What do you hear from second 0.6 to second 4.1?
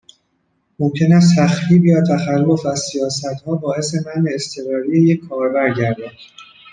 ممکن است تخریب یا تخلف از سیاستها، باعث